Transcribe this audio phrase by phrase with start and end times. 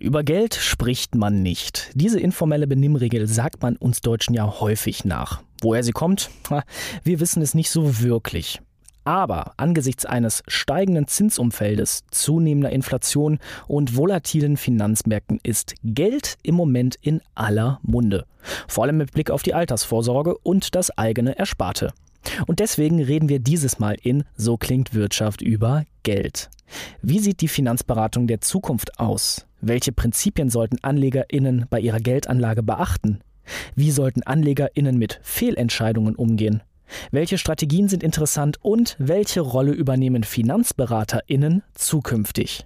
[0.00, 1.90] Über Geld spricht man nicht.
[1.92, 5.42] Diese informelle Benimmregel sagt man uns Deutschen ja häufig nach.
[5.60, 6.30] Woher sie kommt?
[7.04, 8.62] Wir wissen es nicht so wirklich.
[9.04, 17.20] Aber angesichts eines steigenden Zinsumfeldes, zunehmender Inflation und volatilen Finanzmärkten ist Geld im Moment in
[17.34, 18.24] aller Munde.
[18.68, 21.92] Vor allem mit Blick auf die Altersvorsorge und das eigene Ersparte.
[22.46, 26.48] Und deswegen reden wir dieses Mal in So klingt Wirtschaft über Geld.
[27.02, 29.46] Wie sieht die Finanzberatung der Zukunft aus?
[29.60, 33.20] Welche Prinzipien sollten AnlegerInnen bei ihrer Geldanlage beachten?
[33.74, 36.62] Wie sollten AnlegerInnen mit Fehlentscheidungen umgehen?
[37.10, 42.64] Welche Strategien sind interessant und welche Rolle übernehmen FinanzberaterInnen zukünftig?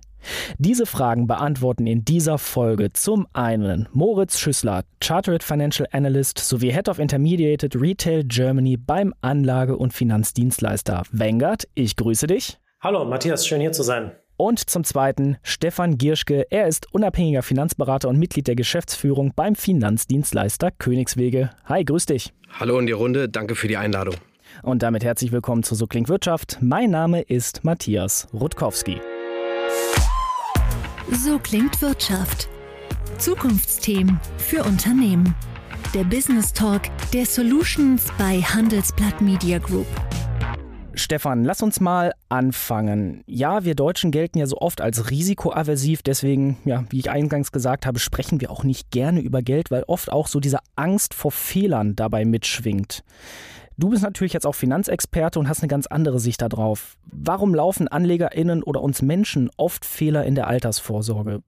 [0.57, 6.89] Diese Fragen beantworten in dieser Folge zum einen Moritz Schüssler, Chartered Financial Analyst sowie Head
[6.89, 11.69] of Intermediated Retail Germany beim Anlage- und Finanzdienstleister Vanguard.
[11.75, 12.59] Ich grüße dich.
[12.81, 14.13] Hallo Matthias, schön hier zu sein.
[14.37, 16.47] Und zum Zweiten Stefan Gierschke.
[16.51, 21.51] Er ist unabhängiger Finanzberater und Mitglied der Geschäftsführung beim Finanzdienstleister Königswege.
[21.67, 22.33] Hi, grüß dich.
[22.59, 24.17] Hallo in die Runde, danke für die Einladung.
[24.63, 26.59] Und damit herzlich willkommen zu So klingt Wirtschaft.
[26.61, 29.01] Mein Name ist Matthias Rutkowski.
[31.11, 32.49] So klingt Wirtschaft.
[33.19, 35.35] Zukunftsthemen für Unternehmen.
[35.95, 39.87] Der Business Talk der Solutions bei Handelsblatt Media Group.
[40.97, 43.23] Stefan, lass uns mal anfangen.
[43.27, 47.87] Ja, wir Deutschen gelten ja so oft als risikoaversiv, deswegen, ja, wie ich eingangs gesagt
[47.87, 51.33] habe, sprechen wir auch nicht gerne über Geld, weil oft auch so diese Angst vor
[51.33, 53.03] Fehlern dabei mitschwingt.
[53.77, 56.97] Du bist natürlich jetzt auch Finanzexperte und hast eine ganz andere Sicht darauf.
[57.07, 61.43] Warum laufen AnlegerInnen oder uns Menschen oft Fehler in der Altersvorsorge?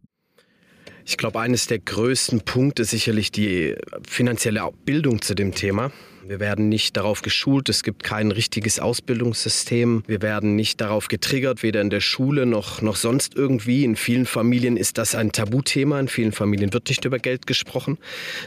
[1.04, 3.76] Ich glaube, eines der größten Punkte ist sicherlich die
[4.08, 5.92] finanzielle Bildung zu dem Thema.
[6.28, 10.02] Wir werden nicht darauf geschult, es gibt kein richtiges Ausbildungssystem.
[10.08, 13.84] Wir werden nicht darauf getriggert, weder in der Schule noch, noch sonst irgendwie.
[13.84, 17.98] In vielen Familien ist das ein Tabuthema, in vielen Familien wird nicht über Geld gesprochen.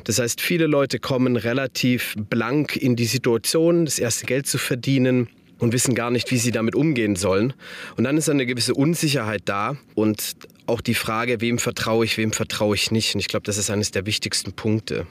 [0.03, 5.29] Das heißt, viele Leute kommen relativ blank in die Situation, das erste Geld zu verdienen
[5.59, 7.53] und wissen gar nicht, wie sie damit umgehen sollen.
[7.96, 10.35] Und dann ist eine gewisse Unsicherheit da und
[10.66, 13.16] auch die Frage, wem vertraue ich, wem vertraue ich nicht.
[13.16, 15.07] Und ich glaube, das ist eines der wichtigsten Punkte.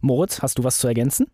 [0.00, 1.26] Moritz, hast du was zu ergänzen?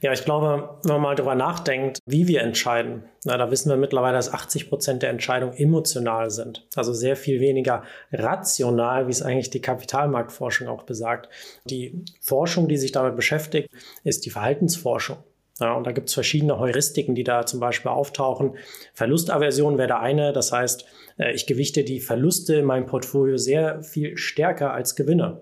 [0.00, 3.76] Ja, ich glaube, wenn man mal darüber nachdenkt, wie wir entscheiden, na, da wissen wir
[3.76, 6.66] mittlerweile, dass 80 Prozent der Entscheidungen emotional sind.
[6.74, 11.28] Also sehr viel weniger rational, wie es eigentlich die Kapitalmarktforschung auch besagt.
[11.64, 13.68] Die Forschung, die sich damit beschäftigt,
[14.02, 15.18] ist die Verhaltensforschung.
[15.60, 18.56] Ja, und da gibt es verschiedene Heuristiken, die da zum Beispiel auftauchen.
[18.94, 20.86] Verlustaversion wäre der eine, das heißt,
[21.18, 25.40] äh, ich gewichte die Verluste in meinem Portfolio sehr viel stärker als Gewinne.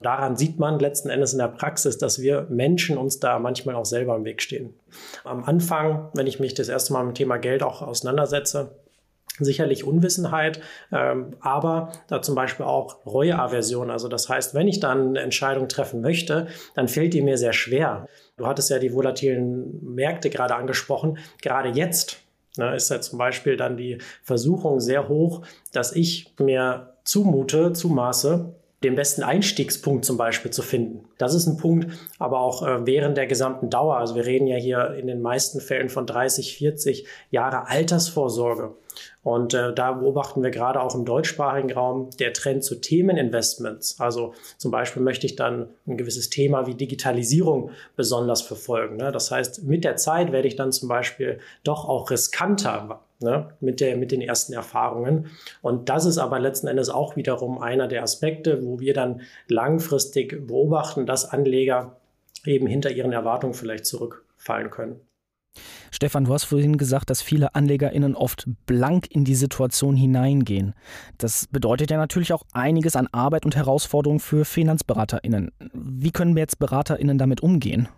[0.00, 3.84] Daran sieht man letzten Endes in der Praxis, dass wir Menschen uns da manchmal auch
[3.84, 4.74] selber im Weg stehen.
[5.24, 8.70] Am Anfang, wenn ich mich das erste Mal mit dem Thema Geld auch auseinandersetze,
[9.38, 10.60] sicherlich Unwissenheit,
[10.92, 13.90] ähm, aber da zum Beispiel auch Reueaversion.
[13.90, 17.52] Also das heißt, wenn ich dann eine Entscheidung treffen möchte, dann fällt die mir sehr
[17.52, 18.06] schwer.
[18.36, 21.18] Du hattest ja die volatilen Märkte gerade angesprochen.
[21.42, 22.18] Gerade jetzt
[22.56, 25.42] ne, ist ja zum Beispiel dann die Versuchung sehr hoch,
[25.72, 31.04] dass ich mir zumute, zumaße, den besten Einstiegspunkt zum Beispiel zu finden.
[31.18, 33.98] Das ist ein Punkt, aber auch äh, während der gesamten Dauer.
[33.98, 38.74] Also wir reden ja hier in den meisten Fällen von 30, 40 Jahre Altersvorsorge.
[39.22, 44.00] Und äh, da beobachten wir gerade auch im deutschsprachigen Raum der Trend zu Themeninvestments.
[44.00, 48.96] Also zum Beispiel möchte ich dann ein gewisses Thema wie Digitalisierung besonders verfolgen.
[48.96, 49.12] Ne?
[49.12, 53.50] Das heißt, mit der Zeit werde ich dann zum Beispiel doch auch riskanter ne?
[53.60, 55.26] mit, der, mit den ersten Erfahrungen.
[55.62, 60.46] Und das ist aber letzten Endes auch wiederum einer der Aspekte, wo wir dann langfristig
[60.46, 61.96] beobachten, dass Anleger
[62.46, 65.00] eben hinter ihren Erwartungen vielleicht zurückfallen können.
[65.90, 70.74] Stefan, du hast vorhin gesagt, dass viele AnlegerInnen oft blank in die Situation hineingehen.
[71.18, 75.50] Das bedeutet ja natürlich auch einiges an Arbeit und Herausforderungen für FinanzberaterInnen.
[75.72, 77.88] Wie können wir jetzt BeraterInnen damit umgehen?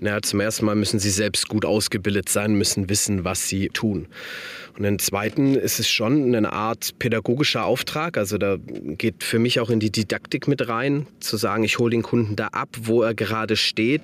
[0.00, 4.08] Naja, zum ersten Mal müssen sie selbst gut ausgebildet sein, müssen wissen, was sie tun.
[4.76, 8.18] Und den zweiten ist es schon eine Art pädagogischer Auftrag.
[8.18, 11.90] Also da geht für mich auch in die Didaktik mit rein, zu sagen, ich hole
[11.90, 14.02] den Kunden da ab, wo er gerade steht,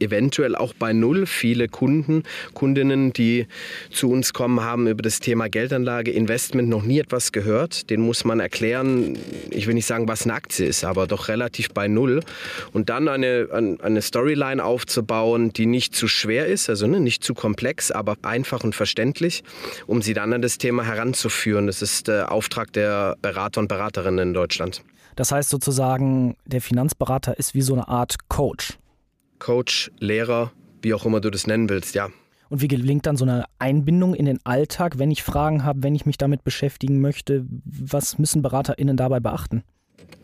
[0.00, 1.26] eventuell auch bei Null.
[1.26, 2.22] Viele Kunden,
[2.54, 3.46] Kundinnen, die
[3.90, 7.90] zu uns kommen, haben über das Thema Geldanlage, Investment noch nie etwas gehört.
[7.90, 9.18] Den muss man erklären,
[9.50, 12.20] ich will nicht sagen, was eine Aktie ist, aber doch relativ bei Null.
[12.72, 17.34] Und dann eine, eine Storyline aufzubauen, die nicht zu schwer ist, also ne, nicht zu
[17.34, 19.42] komplex, aber einfach und verständlich,
[19.86, 21.66] um sie dann an das Thema heranzuführen.
[21.66, 24.82] Das ist der Auftrag der Berater und Beraterinnen in Deutschland.
[25.16, 28.78] Das heißt sozusagen, der Finanzberater ist wie so eine Art Coach.
[29.38, 30.52] Coach, Lehrer,
[30.82, 32.08] wie auch immer du das nennen willst, ja.
[32.48, 35.94] Und wie gelingt dann so eine Einbindung in den Alltag, wenn ich Fragen habe, wenn
[35.94, 37.46] ich mich damit beschäftigen möchte?
[37.64, 39.64] Was müssen BeraterInnen dabei beachten?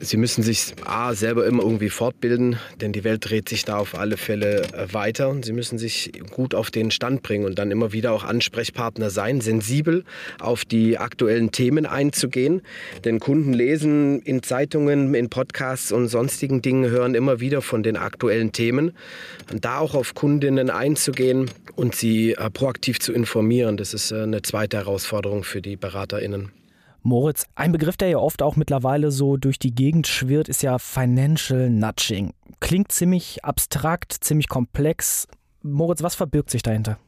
[0.01, 3.97] Sie müssen sich A, selber immer irgendwie fortbilden, denn die Welt dreht sich da auf
[3.97, 7.71] alle Fälle äh, weiter und Sie müssen sich gut auf den Stand bringen und dann
[7.71, 10.05] immer wieder auch Ansprechpartner sein, sensibel
[10.41, 12.61] auf die aktuellen Themen einzugehen.
[13.05, 17.97] Denn Kunden lesen in Zeitungen, in Podcasts und sonstigen Dingen, hören immer wieder von den
[17.97, 18.93] aktuellen Themen.
[19.53, 24.23] Und da auch auf Kundinnen einzugehen und sie äh, proaktiv zu informieren, das ist äh,
[24.23, 26.64] eine zweite Herausforderung für die BeraterInnen.
[27.07, 30.79] Moritz, ein Begriff, der ja oft auch mittlerweile so durch die Gegend schwirrt, ist ja
[30.79, 32.33] Financial Nudging.
[32.61, 35.29] Klingt ziemlich abstrakt, ziemlich komplex.
[35.61, 36.99] Moritz, was verbirgt sich dahinter?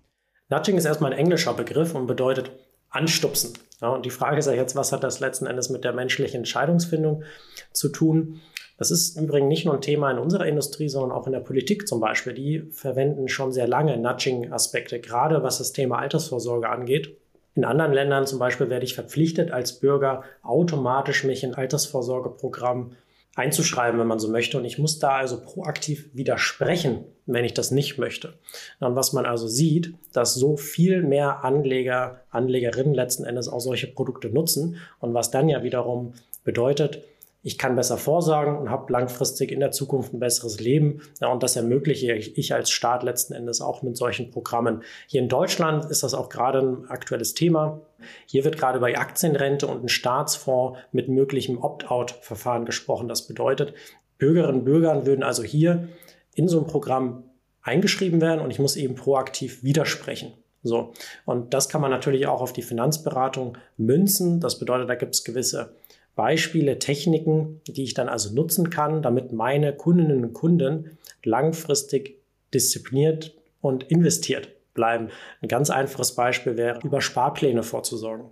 [0.50, 2.50] Nudging ist erstmal ein englischer Begriff und bedeutet
[2.90, 3.54] anstupsen.
[3.81, 6.40] Ja, und die Frage ist ja jetzt, was hat das letzten Endes mit der menschlichen
[6.40, 7.25] Entscheidungsfindung
[7.72, 8.42] zu tun?
[8.76, 11.88] Das ist übrigens nicht nur ein Thema in unserer Industrie, sondern auch in der Politik
[11.88, 12.34] zum Beispiel.
[12.34, 17.16] Die verwenden schon sehr lange Nudging-Aspekte, gerade was das Thema Altersvorsorge angeht.
[17.56, 22.92] In anderen Ländern zum Beispiel werde ich verpflichtet, als Bürger automatisch mich in Altersvorsorgeprogramm
[23.34, 24.58] einzuschreiben, wenn man so möchte.
[24.58, 28.34] Und ich muss da also proaktiv widersprechen, wenn ich das nicht möchte.
[28.80, 33.86] Und was man also sieht, dass so viel mehr Anleger, Anlegerinnen letzten Endes auch solche
[33.86, 36.12] Produkte nutzen und was dann ja wiederum
[36.44, 37.02] bedeutet,
[37.46, 41.00] ich kann besser vorsorgen und habe langfristig in der Zukunft ein besseres Leben.
[41.20, 44.82] Ja, und das ermögliche ich als Staat letzten Endes auch mit solchen Programmen.
[45.06, 47.82] Hier in Deutschland ist das auch gerade ein aktuelles Thema.
[48.26, 53.06] Hier wird gerade über die Aktienrente und einen Staatsfonds mit möglichem Opt-out-Verfahren gesprochen.
[53.06, 53.75] Das bedeutet,
[54.19, 55.87] Bürgerinnen und Bürger würden also hier
[56.34, 57.31] in so ein Programm
[57.62, 60.32] eingeschrieben werden und ich muss eben proaktiv widersprechen.
[60.64, 60.94] So.
[61.25, 64.40] Und das kann man natürlich auch auf die Finanzberatung münzen.
[64.40, 65.76] Das bedeutet, da gibt es gewisse
[66.16, 72.18] Beispiele, Techniken, die ich dann also nutzen kann, damit meine Kundinnen und Kunden langfristig
[72.52, 75.10] diszipliniert und investiert bleiben.
[75.42, 78.26] Ein ganz einfaches Beispiel wäre, über Sparpläne vorzusorgen.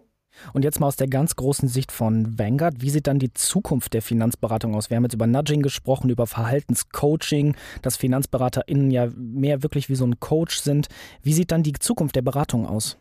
[0.52, 3.92] Und jetzt mal aus der ganz großen Sicht von Vanguard, wie sieht dann die Zukunft
[3.94, 4.90] der Finanzberatung aus?
[4.90, 10.04] Wir haben jetzt über Nudging gesprochen, über Verhaltenscoaching, dass FinanzberaterInnen ja mehr wirklich wie so
[10.04, 10.88] ein Coach sind.
[11.22, 12.98] Wie sieht dann die Zukunft der Beratung aus?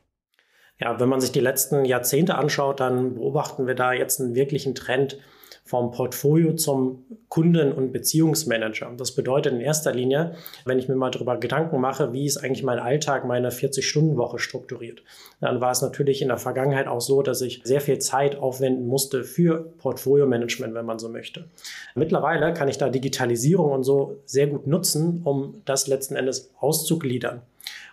[0.80, 4.76] Ja, wenn man sich die letzten Jahrzehnte anschaut, dann beobachten wir da jetzt einen wirklichen
[4.76, 5.18] Trend
[5.66, 8.92] vom Portfolio zum Kunden- und Beziehungsmanager.
[8.98, 10.36] Das bedeutet in erster Linie,
[10.66, 15.04] wenn ich mir mal darüber Gedanken mache, wie ist eigentlich mein Alltag, meine 40-Stunden-Woche strukturiert,
[15.40, 18.88] dann war es natürlich in der Vergangenheit auch so, dass ich sehr viel Zeit aufwenden
[18.88, 21.46] musste für Portfolio-Management, wenn man so möchte.
[21.96, 27.42] Mittlerweile kann ich da Digitalisierung und so sehr gut nutzen, um das letzten Endes auszugliedern.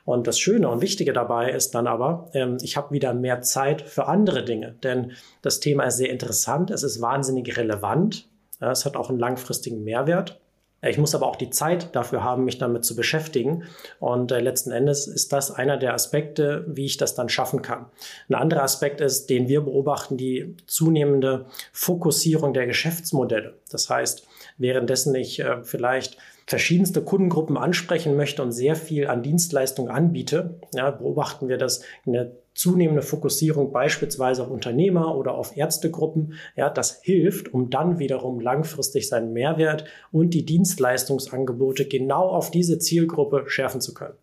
[0.05, 3.82] Und das Schöne und Wichtige dabei ist dann aber, ähm, ich habe wieder mehr Zeit
[3.82, 5.12] für andere Dinge, denn
[5.43, 8.26] das Thema ist sehr interessant, es ist wahnsinnig relevant,
[8.61, 10.41] es hat auch einen langfristigen Mehrwert.
[10.82, 13.64] Ich muss aber auch die Zeit dafür haben, mich damit zu beschäftigen.
[13.99, 17.87] Und äh, letzten Endes ist das einer der Aspekte, wie ich das dann schaffen kann.
[18.29, 23.58] Ein anderer Aspekt ist, den wir beobachten, die zunehmende Fokussierung der Geschäftsmodelle.
[23.70, 24.26] Das heißt,
[24.56, 26.17] währenddessen ich äh, vielleicht
[26.50, 32.12] verschiedenste Kundengruppen ansprechen möchte und sehr viel an Dienstleistungen anbiete, ja, beobachten wir das in
[32.12, 38.41] der zunehmende Fokussierung beispielsweise auf Unternehmer oder auf Ärztegruppen, ja, das hilft, um dann wiederum
[38.41, 44.14] langfristig seinen Mehrwert und die Dienstleistungsangebote genau auf diese Zielgruppe schärfen zu können.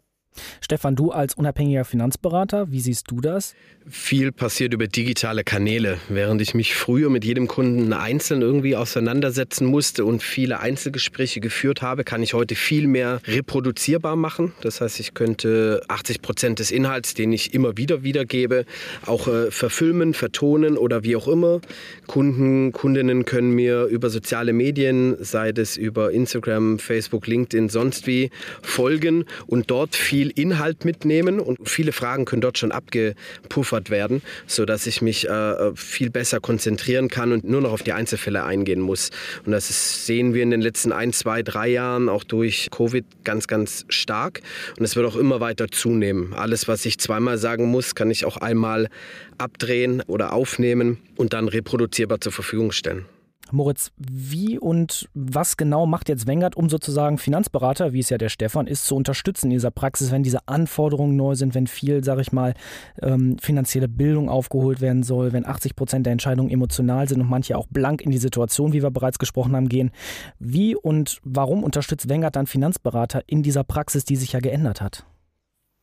[0.62, 3.56] Stefan, du als unabhängiger Finanzberater, wie siehst du das?
[3.90, 5.98] Viel passiert über digitale Kanäle.
[6.10, 11.82] Während ich mich früher mit jedem Kunden einzeln irgendwie auseinandersetzen musste und viele Einzelgespräche geführt
[11.82, 14.52] habe, kann ich heute viel mehr reproduzierbar machen.
[14.62, 18.66] Das heißt, ich könnte 80 Prozent des Inhalts, den ich immer wieder wiedergebe,
[19.06, 21.62] auch äh, verfilmen, vertonen oder wie auch immer.
[22.08, 28.32] Kunden, Kundinnen können mir über soziale Medien, sei es über Instagram, Facebook, LinkedIn, sonst wie,
[28.62, 34.22] folgen und dort viel viel Inhalt mitnehmen und viele Fragen können dort schon abgepuffert werden,
[34.46, 38.82] sodass ich mich äh, viel besser konzentrieren kann und nur noch auf die Einzelfälle eingehen
[38.82, 39.10] muss.
[39.46, 43.06] Und das ist, sehen wir in den letzten ein, zwei, drei Jahren auch durch Covid
[43.24, 44.42] ganz, ganz stark.
[44.78, 46.34] Und es wird auch immer weiter zunehmen.
[46.34, 48.90] Alles, was ich zweimal sagen muss, kann ich auch einmal
[49.38, 53.06] abdrehen oder aufnehmen und dann reproduzierbar zur Verfügung stellen.
[53.52, 58.30] Moritz, wie und was genau macht jetzt Wengert, um sozusagen Finanzberater, wie es ja der
[58.30, 62.22] Stefan ist, zu unterstützen in dieser Praxis, wenn diese Anforderungen neu sind, wenn viel, sage
[62.22, 62.54] ich mal,
[63.02, 67.58] ähm, finanzielle Bildung aufgeholt werden soll, wenn 80 Prozent der Entscheidungen emotional sind und manche
[67.58, 69.92] auch blank in die Situation, wie wir bereits gesprochen haben, gehen.
[70.40, 75.06] Wie und warum unterstützt Wengert dann Finanzberater in dieser Praxis, die sich ja geändert hat?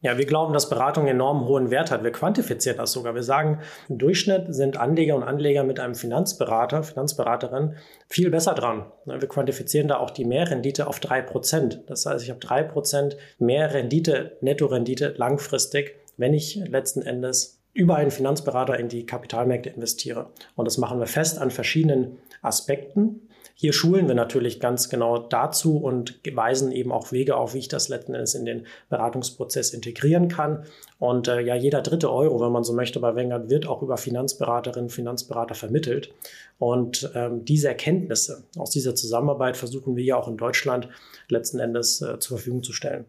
[0.04, 2.04] Ja, wir glauben, dass Beratung enorm hohen Wert hat.
[2.04, 3.14] Wir quantifizieren das sogar.
[3.14, 8.84] Wir sagen, im Durchschnitt sind Anleger und Anleger mit einem Finanzberater, Finanzberaterin viel besser dran.
[9.06, 11.84] Wir quantifizieren da auch die Mehrrendite auf drei Prozent.
[11.86, 17.96] Das heißt, ich habe drei Prozent mehr Rendite, Nettorendite langfristig, wenn ich letzten Endes über
[17.96, 20.32] einen Finanzberater in die Kapitalmärkte investiere.
[20.54, 23.30] Und das machen wir fest an verschiedenen Aspekten.
[23.56, 27.68] Hier schulen wir natürlich ganz genau dazu und weisen eben auch Wege auf, wie ich
[27.68, 30.64] das letzten Endes in den Beratungsprozess integrieren kann.
[30.98, 33.96] Und äh, ja, jeder dritte Euro, wenn man so möchte, bei Wenger wird auch über
[33.96, 36.12] Finanzberaterinnen, Finanzberater vermittelt.
[36.58, 40.88] Und ähm, diese Erkenntnisse aus dieser Zusammenarbeit versuchen wir ja auch in Deutschland
[41.28, 43.06] letzten Endes äh, zur Verfügung zu stellen.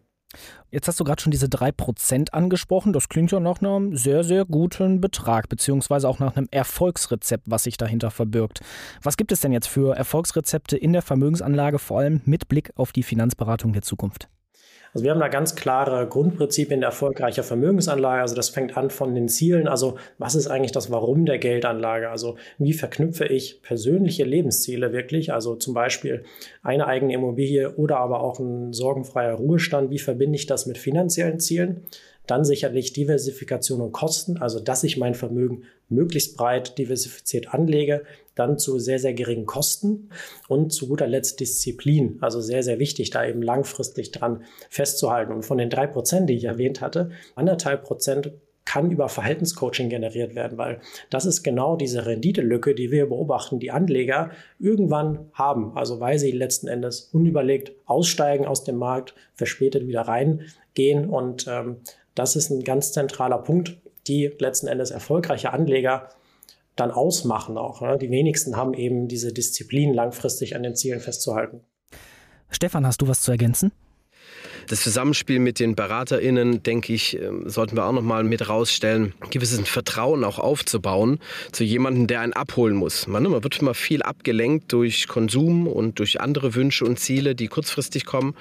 [0.70, 2.92] Jetzt hast du gerade schon diese 3% angesprochen.
[2.92, 7.64] Das klingt ja nach einem sehr, sehr guten Betrag, beziehungsweise auch nach einem Erfolgsrezept, was
[7.64, 8.60] sich dahinter verbirgt.
[9.02, 12.92] Was gibt es denn jetzt für Erfolgsrezepte in der Vermögensanlage, vor allem mit Blick auf
[12.92, 14.28] die Finanzberatung der Zukunft?
[14.96, 18.22] Also wir haben da ganz klare Grundprinzipien erfolgreicher Vermögensanlage.
[18.22, 19.68] Also das fängt an von den Zielen.
[19.68, 22.08] Also was ist eigentlich das Warum der Geldanlage?
[22.08, 25.34] Also wie verknüpfe ich persönliche Lebensziele wirklich?
[25.34, 26.24] Also zum Beispiel
[26.62, 29.90] eine eigene Immobilie oder aber auch ein sorgenfreier Ruhestand.
[29.90, 31.82] Wie verbinde ich das mit finanziellen Zielen?
[32.26, 38.04] Dann sicherlich Diversifikation und Kosten, also dass ich mein Vermögen möglichst breit diversifiziert anlege,
[38.34, 40.10] dann zu sehr, sehr geringen Kosten
[40.48, 42.18] und zu guter Letzt Disziplin.
[42.20, 45.32] Also sehr, sehr wichtig, da eben langfristig dran festzuhalten.
[45.32, 48.32] Und von den drei Prozent, die ich erwähnt hatte, anderthalb Prozent
[48.66, 53.70] kann über Verhaltenscoaching generiert werden, weil das ist genau diese Renditelücke, die wir beobachten, die
[53.70, 55.76] Anleger irgendwann haben.
[55.76, 61.76] Also weil sie letzten Endes unüberlegt aussteigen aus dem Markt, verspätet wieder reingehen und ähm,
[62.16, 66.08] das ist ein ganz zentraler Punkt, die letzten Endes erfolgreiche Anleger
[66.74, 67.80] dann ausmachen auch.
[67.80, 67.98] Ne?
[67.98, 71.60] Die wenigsten haben eben diese Disziplin, langfristig an den Zielen festzuhalten.
[72.50, 73.72] Stefan, hast du was zu ergänzen?
[74.68, 79.12] Das Zusammenspiel mit den BeraterInnen, denke ich, ähm, sollten wir auch noch mal mit rausstellen,
[79.30, 81.20] gewisses Vertrauen auch aufzubauen
[81.52, 83.06] zu jemandem, der einen abholen muss.
[83.06, 87.46] Man, man wird immer viel abgelenkt durch Konsum und durch andere Wünsche und Ziele, die
[87.46, 88.34] kurzfristig kommen.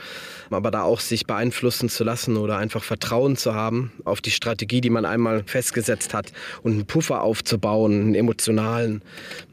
[0.50, 4.82] Aber da auch sich beeinflussen zu lassen oder einfach Vertrauen zu haben auf die Strategie,
[4.82, 6.32] die man einmal festgesetzt hat
[6.64, 9.02] und einen Puffer aufzubauen, einen emotionalen,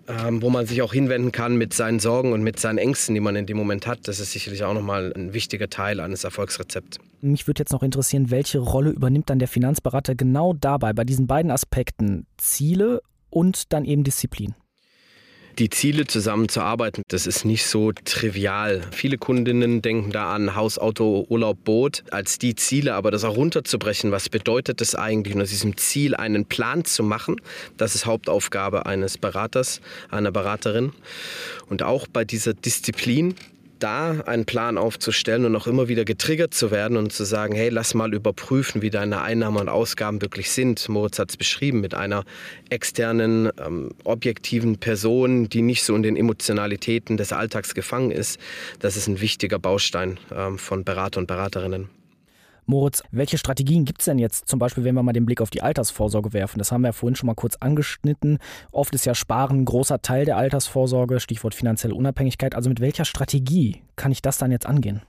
[0.09, 3.21] ähm, wo man sich auch hinwenden kann mit seinen Sorgen und mit seinen Ängsten, die
[3.21, 4.09] man in dem Moment hat.
[4.09, 6.25] Das ist sicherlich auch nochmal ein wichtiger Teil eines
[6.63, 6.99] Erfolgsrezepts.
[7.21, 11.27] Mich würde jetzt noch interessieren, welche Rolle übernimmt dann der Finanzberater genau dabei, bei diesen
[11.27, 13.01] beiden Aspekten Ziele
[13.31, 14.55] und dann eben Disziplin?
[15.59, 18.81] die Ziele zusammenzuarbeiten, das ist nicht so trivial.
[18.91, 23.37] Viele Kundinnen denken da an Haus, Auto, Urlaub, Boot als die Ziele, aber das auch
[23.37, 27.37] runterzubrechen, was bedeutet das eigentlich und aus diesem Ziel einen Plan zu machen,
[27.77, 30.93] das ist Hauptaufgabe eines Beraters, einer Beraterin.
[31.69, 33.35] Und auch bei dieser Disziplin,
[33.83, 37.69] da einen Plan aufzustellen und auch immer wieder getriggert zu werden und zu sagen, hey,
[37.69, 40.89] lass mal überprüfen, wie deine Einnahmen und Ausgaben wirklich sind.
[40.89, 42.25] Moritz hat es beschrieben, mit einer
[42.71, 48.39] externen, ähm, objektiven Person, die nicht so in den Emotionalitäten des Alltags gefangen ist.
[48.79, 52.02] Das ist ein wichtiger Baustein ähm, von Berater und Beraterinnen.
[52.67, 55.51] Moritz, welche Strategien gibt es denn jetzt, zum Beispiel, wenn wir mal den Blick auf
[55.51, 56.59] die Altersvorsorge werfen?
[56.59, 58.39] Das haben wir ja vorhin schon mal kurz angeschnitten.
[58.71, 62.55] Oft ist ja Sparen ein großer Teil der Altersvorsorge, Stichwort finanzielle Unabhängigkeit.
[62.55, 65.03] Also mit welcher Strategie kann ich das dann jetzt angehen?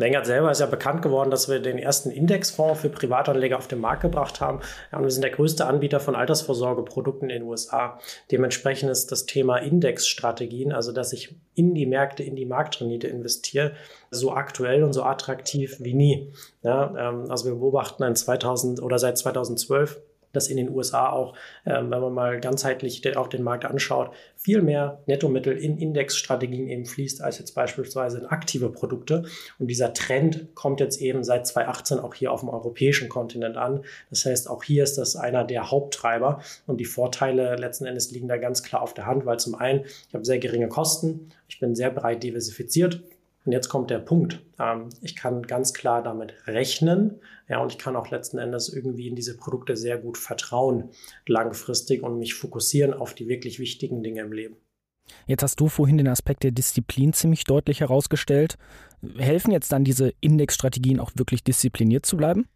[0.00, 3.80] Wengert selber ist ja bekannt geworden, dass wir den ersten Indexfonds für Privatanleger auf den
[3.80, 4.60] Markt gebracht haben.
[4.92, 8.00] Und wir sind der größte Anbieter von Altersvorsorgeprodukten in den USA.
[8.30, 13.72] Dementsprechend ist das Thema Indexstrategien, also dass ich in die Märkte, in die Marktrendite investiere,
[14.10, 16.32] so aktuell und so attraktiv wie nie.
[16.62, 20.00] Ja, ähm, also wir beobachten in 2000 oder seit 2012
[20.32, 21.34] dass in den USA auch,
[21.66, 26.86] ähm, wenn man mal ganzheitlich auf den Markt anschaut, viel mehr Nettomittel in Indexstrategien eben
[26.86, 29.24] fließt, als jetzt beispielsweise in aktive Produkte.
[29.58, 33.84] Und dieser Trend kommt jetzt eben seit 2018 auch hier auf dem europäischen Kontinent an.
[34.08, 36.40] Das heißt, auch hier ist das einer der Haupttreiber.
[36.66, 39.84] Und die Vorteile letzten Endes liegen da ganz klar auf der Hand, weil zum einen,
[39.84, 43.02] ich habe sehr geringe Kosten, ich bin sehr breit diversifiziert,
[43.50, 44.44] und jetzt kommt der Punkt.
[44.60, 47.18] Ähm, ich kann ganz klar damit rechnen.
[47.48, 50.90] Ja, und ich kann auch letzten Endes irgendwie in diese Produkte sehr gut vertrauen,
[51.26, 54.56] langfristig und mich fokussieren auf die wirklich wichtigen Dinge im Leben.
[55.26, 58.56] Jetzt hast du vorhin den Aspekt der Disziplin ziemlich deutlich herausgestellt.
[59.18, 62.46] Helfen jetzt dann diese Indexstrategien auch wirklich diszipliniert zu bleiben?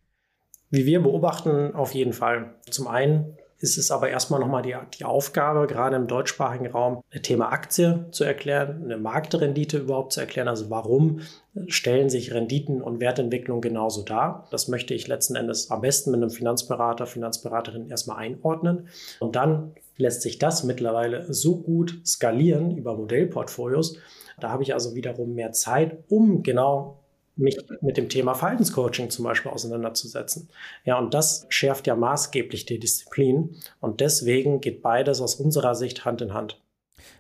[0.71, 2.55] Wie wir beobachten, auf jeden Fall.
[2.71, 7.23] Zum einen ist es aber erstmal nochmal die, die Aufgabe, gerade im deutschsprachigen Raum, ein
[7.23, 10.49] Thema Aktie zu erklären, eine Marktrendite überhaupt zu erklären.
[10.49, 11.21] Also warum
[11.69, 14.47] stellen sich Renditen und Wertentwicklung genauso dar?
[14.51, 18.89] Das möchte ich letzten Endes am besten mit einem Finanzberater, Finanzberaterin erstmal einordnen.
[19.19, 23.97] Und dann lässt sich das mittlerweile so gut skalieren über Modellportfolios.
[24.39, 27.04] Da habe ich also wiederum mehr Zeit, um genau
[27.37, 30.49] mich mit dem Thema Verhaltenscoaching zum Beispiel auseinanderzusetzen.
[30.85, 33.57] Ja, und das schärft ja maßgeblich die Disziplin.
[33.81, 36.61] Und deswegen geht beides aus unserer Sicht Hand in Hand.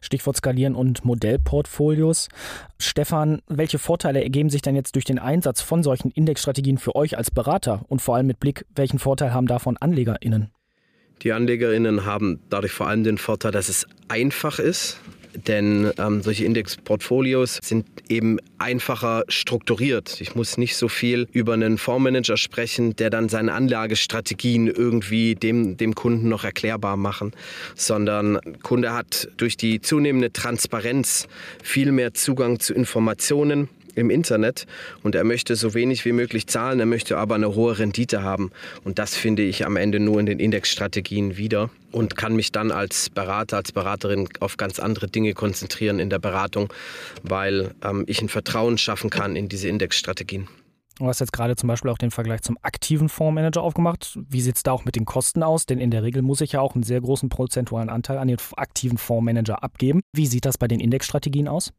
[0.00, 2.28] Stichwort Skalieren und Modellportfolios.
[2.78, 7.16] Stefan, welche Vorteile ergeben sich denn jetzt durch den Einsatz von solchen Indexstrategien für euch
[7.16, 10.50] als Berater und vor allem mit Blick, welchen Vorteil haben davon AnlegerInnen?
[11.23, 15.00] Die AnlegerInnen haben dadurch vor allem den Vorteil, dass es einfach ist.
[15.35, 20.21] Denn ähm, solche Indexportfolios sind eben einfacher strukturiert.
[20.21, 25.76] Ich muss nicht so viel über einen Fondsmanager sprechen, der dann seine Anlagestrategien irgendwie dem,
[25.76, 27.33] dem Kunden noch erklärbar machen,
[27.75, 31.26] sondern der Kunde hat durch die zunehmende Transparenz
[31.62, 34.67] viel mehr Zugang zu Informationen im Internet
[35.03, 38.51] und er möchte so wenig wie möglich zahlen, er möchte aber eine hohe Rendite haben.
[38.85, 42.71] Und das finde ich am Ende nur in den Indexstrategien wieder und kann mich dann
[42.71, 46.73] als Berater, als Beraterin auf ganz andere Dinge konzentrieren in der Beratung,
[47.23, 50.49] weil ähm, ich ein Vertrauen schaffen kann in diese Indexstrategien.
[50.99, 54.17] Du hast jetzt gerade zum Beispiel auch den Vergleich zum aktiven Fondsmanager aufgemacht.
[54.29, 55.67] Wie sieht es da auch mit den Kosten aus?
[55.67, 58.39] Denn in der Regel muss ich ja auch einen sehr großen prozentualen Anteil an den
[58.57, 60.03] aktiven Fondsmanager abgeben.
[60.13, 61.73] Wie sieht das bei den Indexstrategien aus?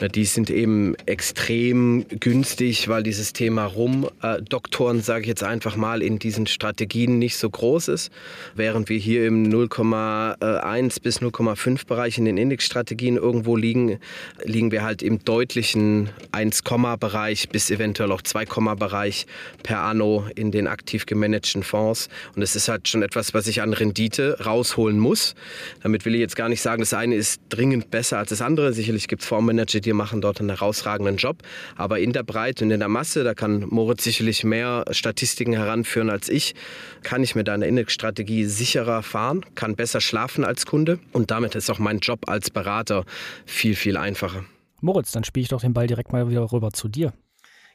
[0.00, 6.02] Na, die sind eben extrem günstig, weil dieses Thema Rumdoktoren, sage ich jetzt einfach mal,
[6.02, 8.10] in diesen Strategien nicht so groß ist.
[8.54, 13.98] Während wir hier im 0,1 bis 0,5 Bereich in den Indexstrategien irgendwo liegen,
[14.44, 16.62] liegen wir halt im deutlichen 1,
[16.98, 18.44] Bereich bis eventuell auch 2,
[18.76, 19.26] Bereich
[19.62, 22.08] per anno in den aktiv gemanagten Fonds.
[22.34, 25.34] Und es ist halt schon etwas, was ich an Rendite rausholen muss.
[25.82, 28.72] Damit will ich jetzt gar nicht sagen, das eine ist dringend besser als das andere.
[28.72, 31.42] Sicherlich gibt es Fondsmanager, Manager, die machen dort einen herausragenden Job.
[31.76, 36.08] Aber in der Breite und in der Masse, da kann Moritz sicherlich mehr Statistiken heranführen
[36.08, 36.54] als ich,
[37.02, 41.70] kann ich mit einer Indexstrategie sicherer fahren, kann besser schlafen als Kunde und damit ist
[41.70, 43.04] auch mein Job als Berater
[43.44, 44.44] viel, viel einfacher.
[44.80, 47.12] Moritz, dann spiele ich doch den Ball direkt mal wieder rüber zu dir.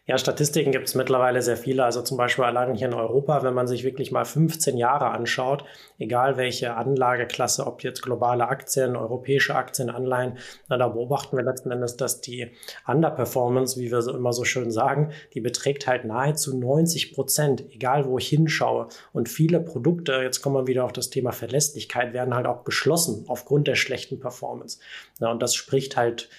[0.08, 1.84] Ja, Statistiken gibt es mittlerweile sehr viele.
[1.84, 5.66] Also zum Beispiel allein hier in Europa, wenn man sich wirklich mal 15 Jahre anschaut,
[5.98, 10.38] egal welche Anlageklasse, ob jetzt globale Aktien, europäische Aktien, Anleihen,
[10.70, 12.52] na, da beobachten wir letzten Endes, dass die
[12.86, 18.06] Underperformance, wie wir so immer so schön sagen, die beträgt halt nahezu 90 Prozent, egal
[18.06, 18.90] wo ich hinschaue.
[19.12, 23.26] Und viele Produkte, jetzt kommen wir wieder auf das Thema Verlässlichkeit, werden halt auch geschlossen
[23.28, 24.78] aufgrund der schlechten Performance.
[25.20, 26.30] Na, und das spricht halt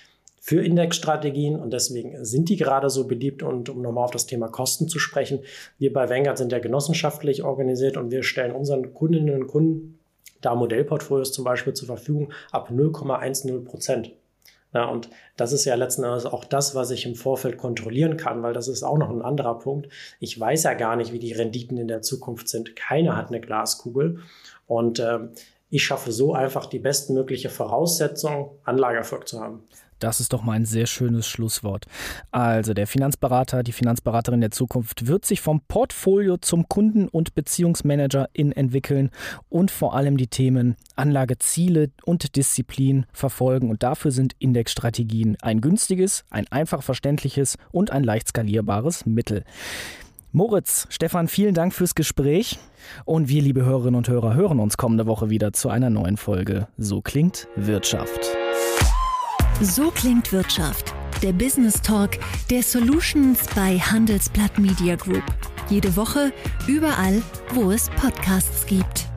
[0.47, 3.43] für Indexstrategien und deswegen sind die gerade so beliebt.
[3.43, 5.41] Und um nochmal auf das Thema Kosten zu sprechen,
[5.79, 9.99] wir bei Vanguard sind ja genossenschaftlich organisiert und wir stellen unseren Kundinnen und Kunden
[10.43, 14.13] da Modellportfolios zum Beispiel zur Verfügung ab 0,10 Prozent.
[14.73, 18.45] Ja, und das ist ja letzten Endes auch das, was ich im Vorfeld kontrollieren kann,
[18.45, 19.89] weil das ist auch noch ein anderer Punkt.
[20.21, 22.77] Ich weiß ja gar nicht, wie die Renditen in der Zukunft sind.
[22.77, 24.21] Keiner hat eine Glaskugel.
[24.69, 25.19] Und äh,
[25.71, 29.65] ich schaffe so einfach die bestmögliche Voraussetzung, Anlageerfolg zu haben.
[29.99, 31.87] Das ist doch mal ein sehr schönes Schlusswort.
[32.31, 38.53] Also der Finanzberater, die Finanzberaterin der Zukunft wird sich vom Portfolio zum Kunden- und Beziehungsmanagerin
[38.53, 39.11] entwickeln
[39.49, 43.71] und vor allem die Themen Anlageziele und Disziplin verfolgen.
[43.71, 49.45] Und dafür sind Indexstrategien ein günstiges, ein einfach verständliches und ein leicht skalierbares Mittel.
[50.33, 52.59] Moritz, Stefan, vielen Dank fürs Gespräch.
[53.07, 56.69] Und wir, liebe Hörerinnen und Hörer, hören uns kommende Woche wieder zu einer neuen Folge
[56.77, 58.37] So klingt Wirtschaft.
[59.63, 60.93] So klingt Wirtschaft.
[61.23, 62.19] Der Business Talk
[62.51, 65.25] der Solutions bei Handelsblatt Media Group.
[65.71, 66.31] Jede Woche,
[66.67, 67.23] überall,
[67.55, 69.09] wo es Podcasts gibt.